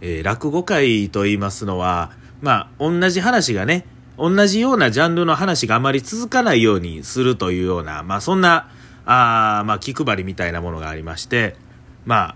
[0.00, 3.86] えー、落語会と言いますのは、まあ、同じ話がね、
[4.18, 8.70] 同じようなジャンルの話があまり続かないようにするというような、まあ、そんな、
[9.04, 11.56] あまあ、気配りみたいなものがありまして、
[12.04, 12.34] まあ、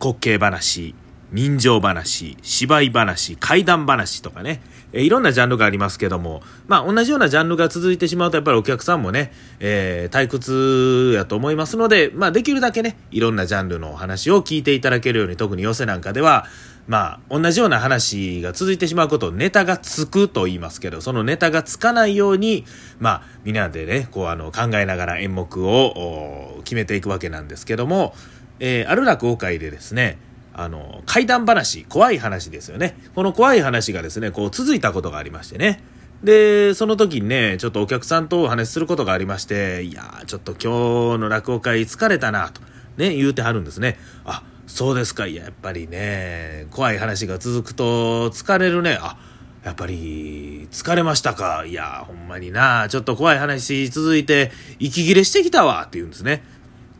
[0.00, 0.94] 滑稽話、
[1.32, 4.60] 人情話、芝居話、怪談話とかね、
[4.92, 16.46] えいろんなジャンルがありますけども、まあ同じようなジャンルが続いてしまうとやっぱりお客さんもね、えー、退屈やと思いますので、まあできるだけね、いろんなジャンルのお話を聞いていただけるように、特に寄せなんかでは、
[16.86, 22.64] まあ同じような話が続いてしまうことをネタがつくと言いますけど、そのネタがつかないように、
[23.00, 28.14] まあみんなでね、こうあの考えながら演目を決めていくわけなんですけども、
[28.60, 30.18] えー、ある落語会でですね、
[30.54, 32.96] あの、怪談話、怖い話ですよね。
[33.14, 35.82] この怖い話がですね、こう続いたことがありましてね。
[36.22, 42.62] で、その時にね、ちょっとお客さんとお話しすることがありまして、いやー、ちょっと今日の落語会疲れたな、と、
[42.96, 43.98] ね、言うてはるんですね。
[44.24, 45.26] あ、そうですか。
[45.26, 48.96] いや、やっぱりね、怖い話が続くと疲れるね。
[49.02, 49.18] あ、
[49.64, 51.64] やっぱり疲れましたか。
[51.66, 56.44] いや、ほんまにな、ちょっと怖い話続いて、息切れしてきたわ、って言うんですね。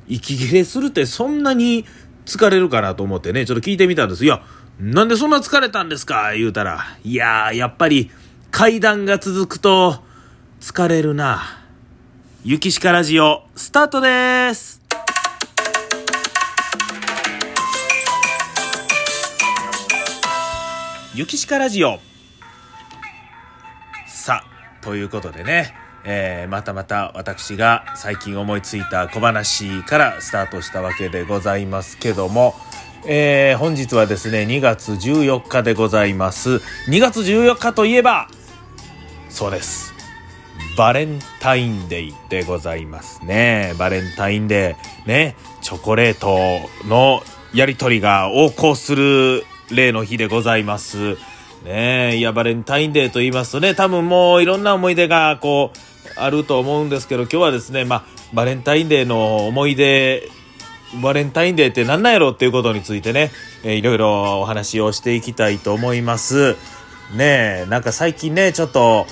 [0.07, 1.87] 息切れするってそんなに
[2.27, 4.25] 疲れるかなと思ってね、ちょっと聞いてみたんです。
[4.25, 4.43] いや、
[4.81, 6.33] なんでそんな疲れたんですか？
[6.35, 8.11] 言うたら、いやー、やっぱり
[8.51, 10.03] 階段が続くと
[10.61, 11.61] 疲れるな。
[12.45, 14.83] ゆきしかラジオ、スタートです。
[21.15, 22.01] ゆきしかラジオ。
[24.09, 25.75] さあ、ということでね、
[26.07, 32.55] えー、またまた私が最近思いついた小話からスタートしたわけでございますけども、
[33.07, 36.61] えー、本日はですね、2月14日でございます。
[36.89, 38.29] 2月14日といえば、
[39.29, 39.95] そうです。
[40.77, 43.75] バレンタインデーでございますね。
[43.79, 46.37] バレンタインデー、ね、チョコレート
[46.87, 51.17] のやりとりが横行する例の日でございます。
[51.65, 60.29] ねいや、バレンタインデーと言いますとね、多分もういろんな思い出が、こう、あると思うんですけど、今日はですね、まあ、バレンタインデーの思い出、
[61.03, 63.33] バレンタインデーって何なんやろっていうことについてね、
[63.65, 66.57] えー、いろいろお話をしていきたいと思います。
[67.17, 69.07] ねえ、なんか最近ね、ちょっと、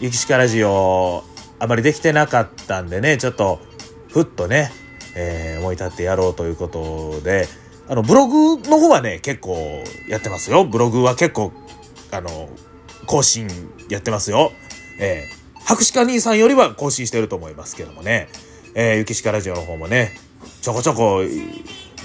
[0.00, 1.24] ゆきしかラジオ、
[1.58, 3.60] あまりできてなかったんでね、ちょっと、
[4.08, 4.72] ふっとね、
[5.14, 7.46] えー、思い立ってやろうということで、
[7.88, 10.64] あの、ブログの方はね、結構やってますよ。
[10.64, 11.52] ブログは結構、
[12.10, 12.48] あの、
[13.06, 13.48] 更新
[13.88, 14.52] やってますよ。
[14.98, 18.28] えー博士課兄さんよりは更新してると思いますけどもね、
[18.74, 20.12] えー、ゆきしかラジオの方もね、
[20.62, 21.22] ちょこちょこ、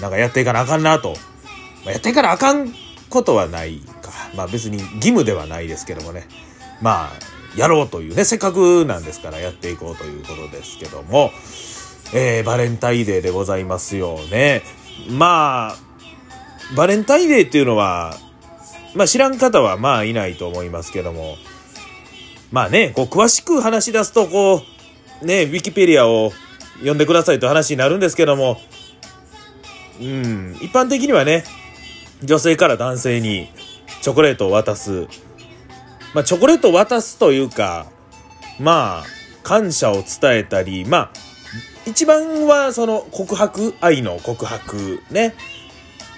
[0.00, 1.14] なんかやっていかなあかんなと。
[1.84, 2.72] まあ、やっていかなあかん
[3.08, 4.10] ことはないか。
[4.34, 6.26] まあ別に義務ではないですけどもね。
[6.82, 7.10] まあ、
[7.56, 11.30] やろうというね、せっかくなんですからやっていこうということですけども、
[12.14, 14.62] えー、バレンタインデーでございますよね。
[15.10, 15.76] まあ、
[16.76, 18.16] バレンタインデーっていうのは、
[18.94, 21.36] まあ知らん方はまあいないと思いますけども、
[22.52, 24.62] まあね、こう、詳しく話し出すと、こ
[25.22, 26.32] う、ね、ウィキペディアを
[26.78, 28.60] 読んでくださいと話になるんですけども、
[30.00, 31.44] うん、一般的にはね、
[32.22, 33.50] 女性から男性に
[34.02, 35.08] チョコレートを渡す。
[36.14, 37.86] まあ、チョコレートを渡すというか、
[38.58, 39.04] まあ、
[39.42, 41.10] 感謝を伝えたり、まあ、
[41.86, 45.34] 一番はその告白、愛の告白ね。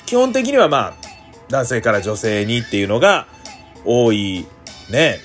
[0.06, 0.94] 基本的にはまあ、
[1.48, 3.26] 男性から女性にっていうのが
[3.84, 4.46] 多い
[4.90, 5.18] ね。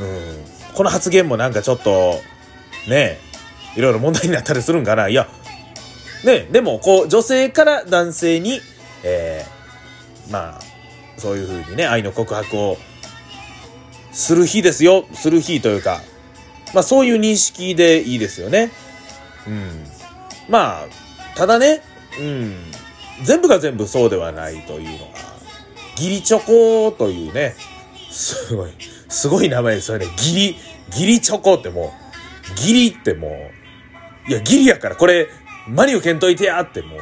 [0.00, 2.20] うん、この発言もなんかちょっと、
[2.88, 3.18] ね
[3.76, 5.28] いろいろ問題になったりするんかないや、
[6.24, 8.60] ねでも、こう、女性から男性に、
[9.04, 10.60] えー、まあ、
[11.16, 12.78] そういうふうにね、愛の告白を
[14.12, 15.04] する日ですよ。
[15.12, 16.00] する日というか、
[16.74, 18.70] まあそういう認識でいいですよね。
[19.46, 19.84] うん。
[20.48, 21.82] まあ、ただね、
[22.18, 22.54] うん。
[23.22, 25.12] 全部が全部そうではないというのが、
[25.96, 27.54] 義理チョコというね、
[28.10, 28.70] すごい、
[29.10, 30.06] すごい名前ですよね。
[30.16, 30.56] ギリ、
[30.96, 31.92] ギリチョコっても
[32.52, 33.50] う、ギリっても
[34.28, 35.28] う、いや、ギリやから、これ、
[35.68, 37.00] マリオ検討いてやってもう、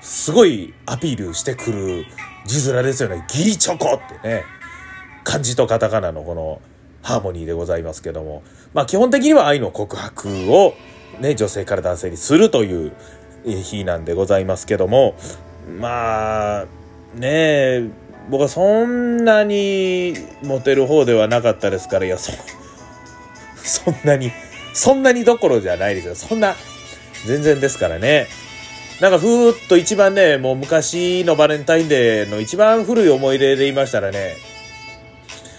[0.00, 2.06] すごいアピールしてくる
[2.46, 3.24] 字面ですよね。
[3.28, 4.44] ギリチョコってね。
[5.24, 6.62] 漢字とカタカナのこの
[7.02, 8.42] ハーモニーでございますけども。
[8.72, 10.74] まあ基本的には愛の告白を
[11.20, 12.92] ね、女性から男性にするという
[13.44, 15.14] 日なんでございますけども。
[15.78, 16.66] まあ、
[17.14, 17.90] ねえ、
[18.28, 22.32] 僕はそんなにモテる方ではなかったですから、いや、そ、
[23.64, 24.32] そんなに、
[24.74, 26.14] そんなにどころじゃないですよ。
[26.14, 26.54] そんな、
[27.26, 28.26] 全然ですからね。
[29.00, 34.36] なんかふーっと一番ね、もう昔のバレンタインデーの一番古い思い出で言いましたらね、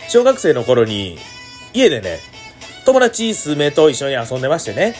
[0.09, 1.17] 小学生の頃に
[1.73, 2.19] 家でね、
[2.85, 4.95] 友達数名と一緒に遊んでましてね、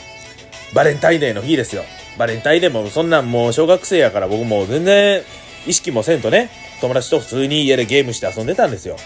[0.73, 1.83] バレンタインデーの日ですよ。
[2.17, 5.21] バレンタインデーもそんなんもう小学生やから僕も全然
[5.67, 6.49] 意識もせんとね、
[6.81, 8.97] 友達と普通に家でゲームして遊んでたんですよ。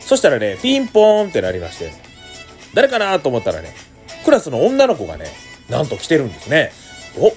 [0.00, 1.92] そしたらね、ピンポーンってなりまして、
[2.74, 3.74] 誰かなと思ったらね、
[4.24, 5.26] クラスの女の子がね、
[5.68, 6.72] なんと来てるんですね。
[7.18, 7.32] お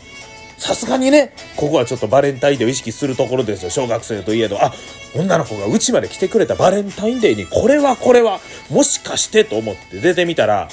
[0.57, 3.69] さすがにね、ここはちょっとバレンタインデーを意識するところですよ。
[3.69, 4.73] 小学生といえど、あ、
[5.15, 8.39] 女の子がうちまで来てくれたバレンタインデーに、これはこれは、
[8.69, 10.67] もしかしてと思って出てみたら、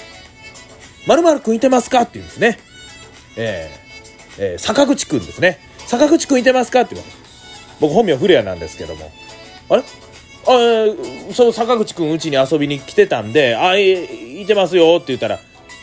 [1.06, 2.58] まるまるくんいてますかって言うんですね。
[3.36, 5.58] えー、えー、坂口くんですね。
[5.86, 7.23] 坂口くんいてますかって言われて。
[7.80, 9.10] 僕本名古谷なんですけども。
[9.70, 9.82] あれ？
[10.46, 15.38] あその坂口くんうちに遊びに来てたんで、あ、い、いてますよって言ったら、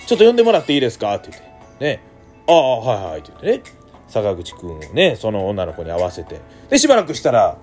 [0.05, 1.15] ちょっと呼んでもらっていいですか？
[1.15, 1.43] って言っ
[1.79, 1.83] て。
[1.83, 2.03] ね。
[2.47, 3.73] ああ、はいはいって言ってね。
[4.07, 6.39] 坂口くんをね、その女の子に合わせて。
[6.69, 7.57] で、しばらくしたら、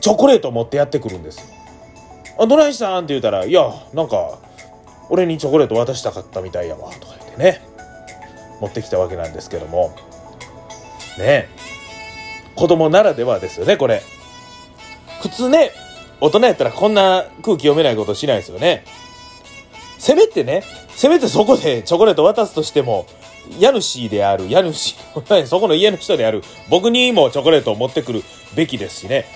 [0.00, 1.46] チョコレート持ってやってくるんですよ。
[2.38, 3.04] あ、どないしたん？
[3.04, 4.38] って言ったら、いや、なんか、
[5.10, 7.62] 俺にチョコレート渡したかったみたいやわ、とか言ってね。
[8.60, 9.96] 持ってきたわけなんですけども。
[11.18, 11.48] ね
[12.54, 14.02] 子供ならではですよね、これ。
[15.20, 15.70] 普通ね、
[16.20, 18.84] 大人やったらこんな空気読めないことしないですよね。
[19.98, 20.62] せめてね、
[20.94, 23.06] せめてそこで チョコレート渡すとしても、
[23.58, 24.94] 家主である、家主、
[25.46, 28.22] そこの家の人である、僕にもチョコレートを持ってくる
[28.54, 29.26] べきですしね。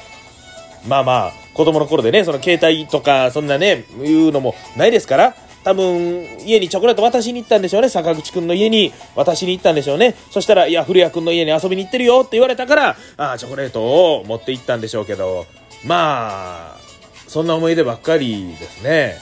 [0.86, 5.36] まあまあ、子供の頃でね、その携帯とか、そんなね、いうのもないですから、
[5.66, 7.88] 多分、家にチョコレート渡しに行ったんでしょうね。
[7.88, 10.14] 坂口くんの家に渡しに行ったんでしょうね。
[10.30, 15.44] そしたら、いや、古谷くんの家に遊びに行ってるよって言われたから、ああ、チョコレートを持って行ったんでしょうけど、
[15.84, 16.78] まあ、
[17.26, 19.16] そんな思い出ばっかりですね。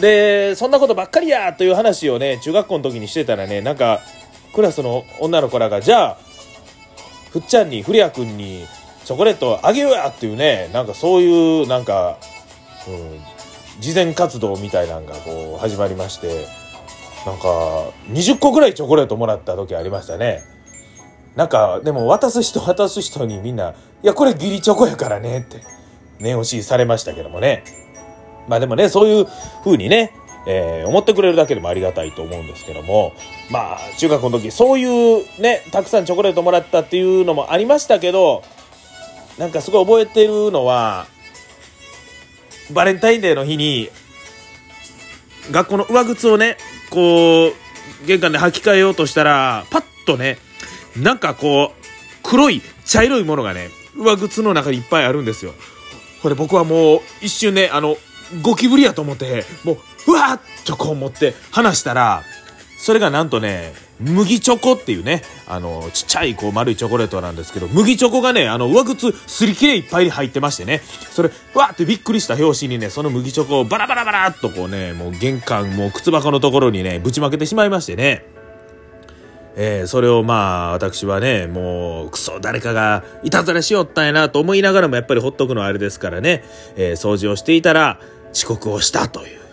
[0.00, 4.00] で、そんなことばっかりやという話をね、中学校の時にしてたらね、なんか、
[4.56, 6.18] クラスの女の子らが、じゃあ、
[7.30, 8.66] ふっちゃんに、古谷くんに、
[9.04, 12.18] チョコレートあげようやっていうね、なんかそういう、なんか、
[12.88, 13.35] うん、
[13.80, 16.46] 慈善活動みたいなのがこう始まりまして
[17.26, 20.42] なんか20個ぐらいチョコレートもらった時ありましたね。
[21.34, 25.60] なんかでも渡す人渡す人にみんな「いやこれ義理チョコやからね」って
[26.18, 27.64] 念押しされましたけどもね。
[28.48, 29.26] まあでもねそういう
[29.64, 30.12] 風にね
[30.48, 33.12] えー、思ってくれるだけでもありがたいと思うんですけども。
[33.50, 38.42] まあ中学の時そういうねたくさんチョコレートもらったっていうのもありましたけど
[39.38, 41.06] なんかすごい覚えてるのは
[42.70, 43.90] バレンタインデーの日に、
[45.50, 46.56] 学校の上靴をね、
[46.90, 50.38] こう、玄関で履き替えようとしたら、パッとね、
[50.96, 51.86] なんかこう、
[52.22, 55.54] 黒い、茶色いものがね、上靴の中にいっぱいあるんですよ。
[56.22, 57.96] これ僕はもう、一瞬ね、あの、
[58.42, 59.78] ゴキブリやと思って、もう、
[60.08, 62.24] うわーっとこう思って離したら、
[62.78, 78.26] それがなんとね、麦チョコっていうね、あの、ちっちゃいこう丸いチョコレートなんですけど、麦チョコがね、あの、上靴すり切れいっぱいに入ってましてね、それ、わーってびっくりした表紙にね、その麦チョコをバラバラバラっとこうね、もう玄関、もう靴箱のところにね、ぶちまけてしまいましてね、
[79.56, 86.44] えー、それをまあ、私はね、もう、くそ、誰かがいたずらしよったんやなと思いながらも、やっぱりほっとくのはあれですからね、
[86.76, 87.98] えー、掃除をしていたら、
[88.34, 89.45] 遅刻をしたという。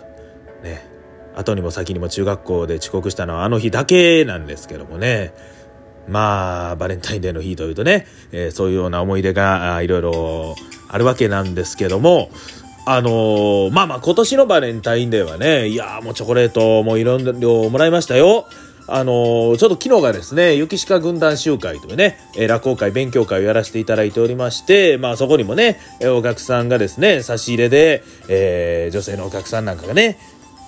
[1.35, 5.33] 後にも先にも中学校で遅刻したのはあの日だけなんですけどもね。
[6.07, 10.55] まあ、バレンタインデーの日というとね、えー、そういうような思い出がいろいろ
[10.89, 12.29] あるわけなんですけども、
[12.85, 18.45] あのー、まあまあ今年のバレンタインデーはね、いやもうチョコレートもいろんな量もらいましたよ。
[18.85, 30.17] あのー、ちょっと昨日がですね、雪鹿軍団集会というね、えー、落語会、勉強会をやらせていただいておりまして、まあそこにもね、お客さんがですね、差し入れで、えー、女性のお客さんなんかがね、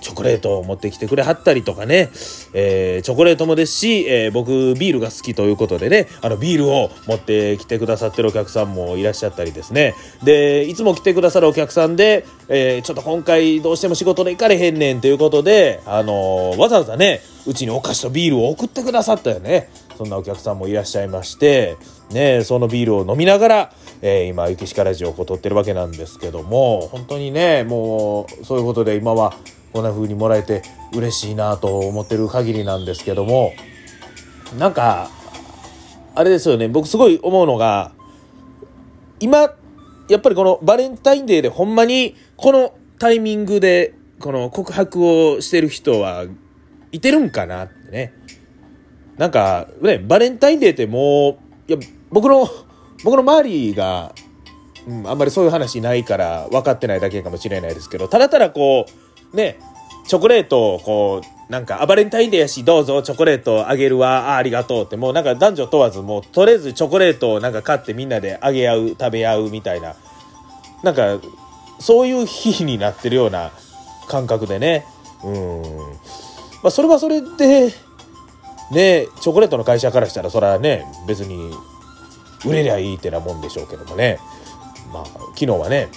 [0.06, 2.10] チョコレートを持ってきてくれはったりとかね、
[2.54, 9.94] えー、チョコレートもですし、えー、僕ビールが好きということでね、あのビールを持ってきてくださってるお客さんもいらっしゃったりですね。
[10.22, 19.68] で、いつも来てくださるお客さんで、えー、ちょっと今回どうしても仕事で行かれへんねんということで、あのわざわざね、うちにお菓子とビールを送ってくださったよね。
[19.96, 21.76] そんなお客さんもいらっしゃいまして、
[22.10, 23.72] ね、そのビールを飲みながら、
[24.02, 29.34] えー、今、雪鹿ラジオを撮ってるわけなんですけども、本当にね、もう、そういうことで今は、
[29.76, 30.62] こんな風にもらえて
[30.94, 33.52] 嬉しいなと思ってる限りなんですけども
[34.58, 35.10] なんか
[36.14, 36.66] あれですよね。
[36.66, 37.92] 僕すごい思うのが
[39.20, 39.54] 今
[40.08, 46.24] やっぱりこのバレンタインデーでほんまにこのタイミングでこの告白をしてる人は
[46.90, 48.14] いてるんかなってね。
[49.18, 51.78] なんかねバレンタインデーってもういや
[52.08, 52.48] 僕の
[53.04, 54.14] 僕の周りが、
[54.88, 59.05] うん、あんまりそういう話ないから分かってないだけかもしれないですけどただただこう
[59.36, 59.58] ね、
[60.06, 69.94] チョコレートをこう、なんか、あ、バレンタインデーやし、どうぞチョコレートあげるわ、あありがとうって、もうなんか男女問わず、もうとりあえずチョコレートをなんか買ってみんなであげ合う、食べ合うみたいな、
[70.82, 71.18] なんか、
[71.78, 73.52] そういう日になってるような
[74.08, 74.84] 感覚でね、
[75.22, 75.62] うん。
[76.62, 77.72] まあ、それはそれで、
[78.72, 81.52] ね、チョコレートの会社からしたら、それはね、別に、
[82.44, 84.18] 売れりゃいいってなもんでしょうけどもね。
[84.92, 85.88] まあ昨日はね、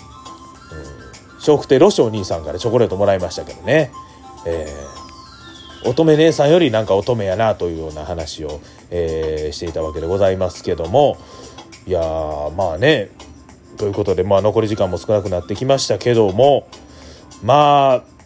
[1.42, 3.92] 笑福亭ロショー兄さんからチョコレートもらいましたけどね、
[4.46, 8.60] えー、乙女姉さんよりなんか乙女やなというような話を、
[8.92, 11.18] えー、していたわけでございますけども。
[11.88, 12.02] いや
[12.56, 13.10] まあね。
[13.78, 16.68] ということで、まあ、残り時間も少なくなってきましたけども。
[17.44, 18.20] まあ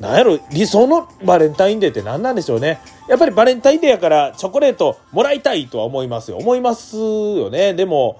[0.00, 2.80] なんやろ理想のバレンタインデーって何なんでしょうね。
[3.08, 6.38] やっぱりバレンタインデーやからチョコレートもらいたいとは思いますよ。
[6.38, 7.74] 思いますよね。
[7.74, 8.18] でも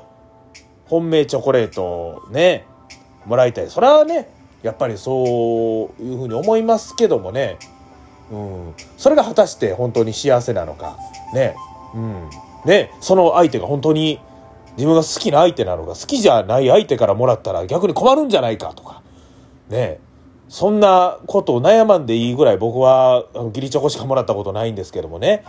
[0.87, 2.67] 本命チョコレートね。
[3.27, 3.71] もらいたい。
[3.71, 4.29] それはね
[4.63, 7.59] やっぱりそういうふうに思いますけどもね、
[8.31, 10.97] うん、それが果たして本当に幸せなのか。
[11.35, 11.55] ね,、
[11.95, 12.31] うん、
[12.65, 14.21] ねその相手が本当に
[14.77, 19.03] 自分が好きな相手なのか好きじゃない相手からもらったら逆に困るんじゃないかとか。
[19.69, 20.01] ね。
[20.49, 25.45] そんなことを悩まんでいいぐらい僕はあの義理チョコしかもらったことないんですけどもね。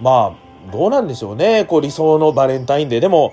[0.00, 0.36] ま
[0.68, 1.64] あどうなんでしょうね。
[1.64, 3.00] こう理想のバレンタインデー。
[3.00, 3.32] でも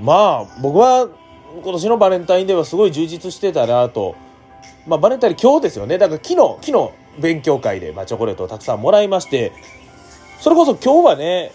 [0.00, 1.08] まあ僕は
[1.52, 4.14] 今年のバレンタインデーはすごい充実してたなと。
[4.86, 5.98] まあバレンタイン今日ですよね。
[5.98, 6.90] だから昨日昨日
[7.20, 9.52] 勉強会で、まあ、チョコレートをたくさんもらいまして。
[10.40, 11.52] それこそ今日はね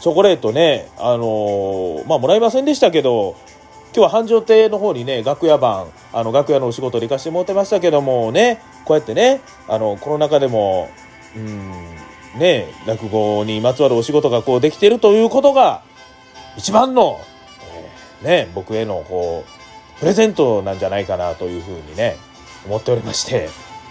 [0.00, 3.36] チョコレートねあのー、まあもらいませんでしたけど
[3.94, 10.88] 今日は繁盛亭の方にね楽屋番あの楽屋のお仕事で行かせてもらってましたけどもねこうやってねあのコロナ禍でも
[11.36, 15.82] うんね落語にまつわるお仕事がこうできてるということが
[16.56, 17.18] 一番の、
[18.24, 19.44] ね僕へのこ
[19.96, 22.16] うプレゼントなんじゃないかなというふうにね
[22.66, 23.48] 思っておりまして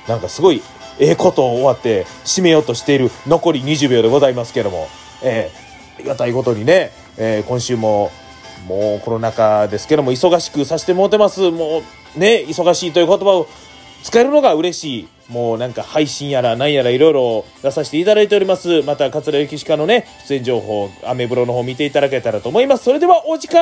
[0.08, 0.62] なんかすごい
[1.00, 4.88] ええことを終わって締めようとしている残り20秒でございますけども、
[5.24, 8.12] えー、ありがたいことにね、えー、今週も
[8.68, 11.52] もうコロナ禍ですけども忙しくさせてもらってます。
[11.52, 11.82] も
[12.16, 13.48] うね忙しいという言葉を
[14.04, 15.08] 使えるのが嬉しい。
[15.30, 18.82] もうなんか配信やら何やらいろいろ出させていただいております。
[18.84, 22.84] また桂由紀歯科のね出演情報アメブロの方見ていただけたらと思います。
[22.84, 23.62] それではお時間。